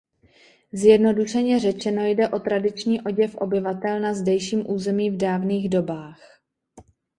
[0.73, 6.19] Zjednodušeně řečeno jde o tradiční oděv obyvatel na zdejším území v dávných dobách.